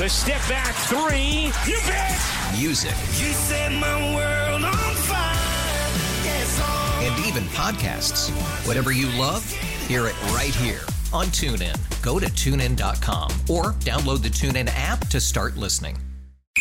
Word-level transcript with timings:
The 0.00 0.08
step 0.08 0.40
back 0.48 0.74
three. 0.86 1.52
You 1.70 1.78
bet. 1.86 2.18
music, 2.58 2.92
You 3.18 3.34
set 3.34 3.70
my 3.70 4.14
world 4.14 4.64
on 4.64 4.94
fire. 4.94 5.34
Yes, 6.24 6.58
oh. 6.62 7.00
and 7.04 7.26
even 7.26 7.42
podcasts. 7.50 8.30
Whatever 8.66 8.92
you 8.92 9.08
love, 9.20 9.44
hear 9.86 10.06
it 10.06 10.18
right 10.32 10.54
here 10.54 10.80
on 11.12 11.26
TuneIn. 11.26 11.76
Go 12.00 12.18
to 12.18 12.24
tunein.com 12.24 13.30
or 13.50 13.74
download 13.80 14.22
the 14.22 14.30
TuneIn 14.30 14.70
app 14.74 15.06
to 15.08 15.20
start 15.20 15.58
listening. 15.58 15.98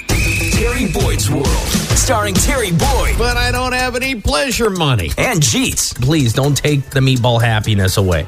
Terry 0.09 0.91
Boyd's 0.91 1.32
World, 1.32 1.48
starring 1.95 2.34
Terry 2.34 2.71
Boyd 2.71 3.17
but 3.17 3.37
I 3.37 3.54
don't 3.54 3.71
have 3.71 3.95
any 3.95 4.20
pleasure 4.20 4.70
money. 4.70 5.12
and 5.17 5.40
Jeets. 5.40 5.95
Please 6.01 6.34
don't 6.34 6.57
take 6.57 6.90
the 6.90 6.99
meatball 6.99 7.41
happiness 7.41 7.95
away. 7.95 8.27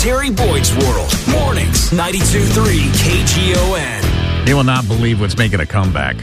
Terry 0.00 0.30
Boyd's 0.30 0.74
World, 0.78 1.14
mornings, 1.28 1.90
92.3 1.90 2.88
KGON. 3.02 4.48
You 4.48 4.56
will 4.56 4.64
not 4.64 4.88
believe 4.88 5.20
what's 5.20 5.36
making 5.36 5.60
a 5.60 5.66
comeback. 5.66 6.16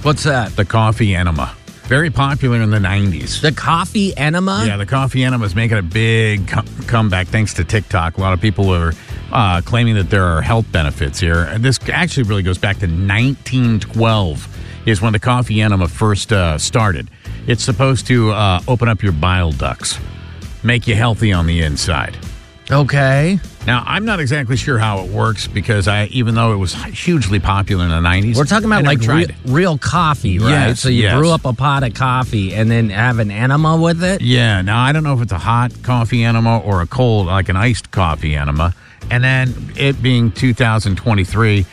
What's 0.00 0.24
that? 0.24 0.56
The 0.56 0.64
coffee 0.64 1.14
enema. 1.14 1.54
Very 1.82 2.08
popular 2.08 2.62
in 2.62 2.70
the 2.70 2.78
90s. 2.78 3.42
The 3.42 3.52
coffee 3.52 4.16
enema? 4.16 4.64
yeah, 4.66 4.78
the 4.78 4.86
coffee 4.86 5.24
enema 5.24 5.44
is 5.44 5.54
making 5.54 5.76
a 5.76 5.82
big 5.82 6.48
co- 6.48 6.62
comeback 6.86 7.26
thanks 7.26 7.52
to 7.54 7.64
TikTok. 7.64 8.16
A 8.16 8.20
lot 8.22 8.32
of 8.32 8.40
people 8.40 8.70
are 8.70 8.94
uh, 9.30 9.60
claiming 9.62 9.96
that 9.96 10.08
there 10.08 10.24
are 10.24 10.40
health 10.40 10.72
benefits 10.72 11.20
here. 11.20 11.42
And 11.42 11.62
this 11.62 11.78
actually 11.92 12.22
really 12.22 12.42
goes 12.42 12.56
back 12.56 12.76
to 12.76 12.86
1912 12.86 14.58
is 14.86 15.02
when 15.02 15.12
the 15.12 15.20
coffee 15.20 15.60
enema 15.60 15.86
first 15.88 16.32
uh, 16.32 16.56
started. 16.56 17.10
It's 17.46 17.62
supposed 17.62 18.06
to 18.06 18.30
uh, 18.30 18.62
open 18.66 18.88
up 18.88 19.02
your 19.02 19.12
bile 19.12 19.52
ducts, 19.52 19.98
make 20.62 20.86
you 20.86 20.94
healthy 20.94 21.30
on 21.30 21.46
the 21.46 21.60
inside. 21.60 22.16
Okay. 22.70 23.40
Now, 23.66 23.82
I'm 23.86 24.04
not 24.04 24.20
exactly 24.20 24.56
sure 24.56 24.78
how 24.78 25.00
it 25.00 25.10
works 25.10 25.46
because 25.46 25.88
I, 25.88 26.06
even 26.06 26.34
though 26.34 26.52
it 26.52 26.56
was 26.56 26.74
hugely 26.74 27.38
popular 27.38 27.84
in 27.84 27.90
the 27.90 27.96
90s, 27.96 28.36
We're 28.36 28.44
talking 28.44 28.66
about 28.66 28.84
like 28.84 29.00
re- 29.00 29.26
real 29.46 29.78
coffee, 29.78 30.38
right? 30.38 30.50
Yes, 30.50 30.80
so 30.80 30.88
you 30.88 31.02
yes. 31.02 31.14
brew 31.14 31.30
up 31.30 31.44
a 31.44 31.52
pot 31.52 31.82
of 31.82 31.94
coffee 31.94 32.54
and 32.54 32.70
then 32.70 32.90
have 32.90 33.18
an 33.18 33.30
enema 33.30 33.76
with 33.76 34.02
it? 34.02 34.20
Yeah, 34.20 34.62
now 34.62 34.80
I 34.80 34.92
don't 34.92 35.02
know 35.02 35.14
if 35.14 35.22
it's 35.22 35.32
a 35.32 35.38
hot 35.38 35.72
coffee 35.82 36.24
enema 36.24 36.58
or 36.60 36.82
a 36.82 36.86
cold, 36.86 37.26
like 37.26 37.48
an 37.48 37.56
iced 37.56 37.90
coffee 37.90 38.36
enema. 38.36 38.74
And 39.10 39.24
then 39.24 39.54
it 39.76 40.02
being 40.02 40.30
2023, 40.30 41.66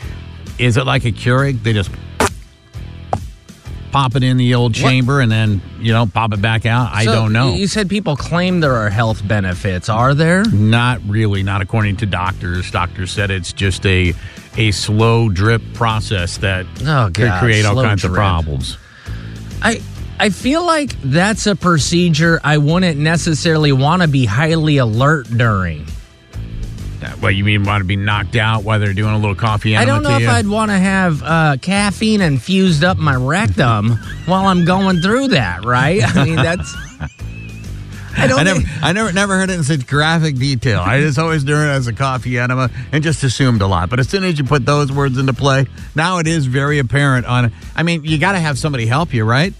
is 0.58 0.76
it 0.76 0.86
like 0.86 1.04
a 1.04 1.12
Keurig? 1.12 1.62
They 1.62 1.72
just 1.74 1.90
pop 3.92 4.16
it 4.16 4.22
in 4.22 4.36
the 4.36 4.54
old 4.54 4.74
chamber 4.74 5.20
and 5.20 5.30
then, 5.30 5.60
you 5.80 5.92
know, 5.92 6.06
pop 6.06 6.32
it 6.32 6.40
back 6.42 6.66
out? 6.66 6.90
I 6.92 7.04
So, 7.04 7.12
don't 7.12 7.32
know. 7.32 7.54
You 7.54 7.66
said 7.66 7.88
people 7.88 8.16
claim 8.16 8.60
there 8.60 8.74
are 8.74 8.90
health 8.90 9.26
benefits. 9.26 9.88
Are 9.88 10.14
there? 10.14 10.44
Not 10.50 11.00
really, 11.06 11.42
not 11.42 11.62
according 11.62 11.96
to 11.98 12.06
doctors. 12.06 12.70
Doctors 12.70 13.10
said 13.10 13.30
it's 13.30 13.52
just 13.52 13.84
a 13.86 14.14
a 14.58 14.70
slow 14.70 15.28
drip 15.28 15.60
process 15.74 16.38
that 16.38 16.64
Oh, 16.86 17.10
could 17.12 17.30
create 17.40 17.64
all 17.66 17.74
kinds 17.82 18.04
of 18.04 18.12
problems. 18.12 18.78
I 19.62 19.80
I 20.18 20.30
feel 20.30 20.64
like 20.64 20.96
that's 21.02 21.46
a 21.46 21.54
procedure 21.54 22.40
I 22.42 22.56
wouldn't 22.58 22.98
necessarily 22.98 23.72
want 23.72 24.00
to 24.02 24.08
be 24.08 24.24
highly 24.24 24.78
alert 24.78 25.26
during. 25.28 25.86
What 27.20 27.34
you 27.34 27.44
mean 27.44 27.64
want 27.64 27.80
to 27.80 27.86
be 27.86 27.96
knocked 27.96 28.36
out 28.36 28.62
while 28.62 28.78
they're 28.78 28.92
doing 28.92 29.14
a 29.14 29.18
little 29.18 29.34
coffee 29.34 29.76
I 29.76 29.84
don't 29.84 30.02
know 30.02 30.16
if 30.16 30.22
you? 30.22 30.28
I'd 30.28 30.46
want 30.46 30.70
to 30.70 30.76
have 30.78 31.22
uh, 31.22 31.56
caffeine 31.60 32.20
infused 32.20 32.84
up 32.84 32.98
my 32.98 33.14
rectum 33.16 33.92
while 34.26 34.46
I'm 34.46 34.64
going 34.64 35.00
through 35.00 35.28
that, 35.28 35.64
right? 35.64 36.02
I 36.04 36.24
mean, 36.24 36.36
that's. 36.36 36.74
I 38.18 38.26
don't 38.28 38.38
I 38.38 38.42
never, 38.44 38.60
think- 38.60 38.82
I 38.82 38.92
never, 38.92 39.12
never 39.12 39.36
heard 39.36 39.50
it 39.50 39.54
in 39.54 39.62
such 39.64 39.86
graphic 39.86 40.36
detail. 40.36 40.80
I 40.80 41.00
just 41.00 41.18
always 41.18 41.44
knew 41.44 41.54
it 41.54 41.66
as 41.68 41.86
a 41.86 41.92
coffee 41.92 42.38
enema 42.38 42.70
and 42.92 43.04
just 43.04 43.22
assumed 43.24 43.60
a 43.60 43.66
lot. 43.66 43.90
But 43.90 44.00
as 44.00 44.08
soon 44.08 44.24
as 44.24 44.38
you 44.38 44.44
put 44.44 44.64
those 44.64 44.90
words 44.90 45.18
into 45.18 45.34
play, 45.34 45.66
now 45.94 46.18
it 46.18 46.26
is 46.26 46.46
very 46.46 46.78
apparent. 46.78 47.26
On, 47.26 47.52
I 47.74 47.82
mean, 47.82 48.04
you 48.04 48.16
got 48.18 48.32
to 48.32 48.38
have 48.38 48.58
somebody 48.58 48.86
help 48.86 49.12
you, 49.12 49.24
right? 49.24 49.52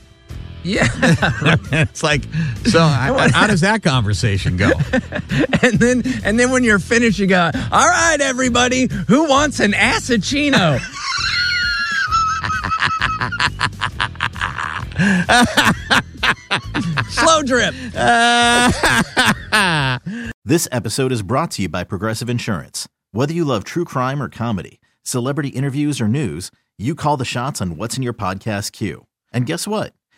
Yeah. 0.67 0.89
it's 1.71 2.03
like, 2.03 2.25
so 2.65 2.81
how, 2.81 3.29
how 3.29 3.47
does 3.47 3.61
that 3.61 3.85
conversation 3.85 4.57
go? 4.57 4.73
and 5.63 5.79
then 5.79 6.03
and 6.25 6.41
then 6.41 6.51
when 6.51 6.65
you're 6.65 6.81
finished, 6.81 7.21
you 7.21 7.29
go, 7.29 7.53
all 7.55 7.89
right, 7.89 8.17
everybody, 8.21 8.89
who 9.07 9.29
wants 9.29 9.61
an 9.61 9.75
acetino? 9.75 10.79
Slow 17.11 17.45
drip. 17.45 17.73
This 20.45 20.67
episode 20.73 21.13
is 21.13 21.23
brought 21.23 21.53
to 21.53 21.63
you 21.63 21.69
by 21.69 21.85
Progressive 21.85 22.29
Insurance. 22.29 22.89
Whether 23.13 23.33
you 23.33 23.45
love 23.45 23.63
true 23.63 23.85
crime 23.85 24.21
or 24.21 24.29
comedy, 24.29 24.81
celebrity 25.05 25.51
interviews 25.51 26.01
or 26.01 26.09
news, 26.09 26.51
you 26.77 26.97
call 26.97 27.17
the 27.17 27.25
shots 27.25 27.63
on 27.63 27.77
what's 27.77 27.97
in 27.97 28.03
your 28.03 28.15
podcast 28.15 28.73
queue. 28.73 29.07
And 29.33 29.47
guess 29.47 29.69
what? 29.69 29.93